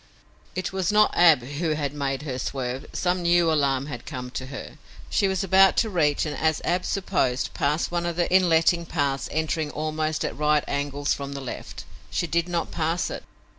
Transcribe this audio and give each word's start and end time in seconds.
It 0.55 0.73
was 0.73 0.91
not 0.91 1.13
Ab 1.15 1.43
who 1.43 1.73
had 1.75 1.93
made 1.93 2.23
her 2.23 2.39
swerve. 2.39 2.87
Some 2.91 3.21
new 3.21 3.51
alarm 3.51 3.85
had 3.85 4.03
come 4.03 4.31
to 4.31 4.47
her. 4.47 4.79
She 5.11 5.27
was 5.27 5.43
about 5.43 5.77
to 5.77 5.91
reach 5.91 6.25
and, 6.25 6.35
as 6.35 6.59
Ab 6.65 6.85
supposed, 6.85 7.53
pass 7.53 7.91
one 7.91 8.07
of 8.07 8.15
the 8.15 8.25
inletting 8.35 8.87
paths 8.87 9.29
entering 9.31 9.69
almost 9.69 10.25
at 10.25 10.35
right 10.35 10.63
angles 10.67 11.13
from 11.13 11.33
the 11.33 11.39
left. 11.41 11.83
She 12.09 12.25
did 12.25 12.49
not 12.49 12.71
pass 12.71 13.11
it. 13.11 13.23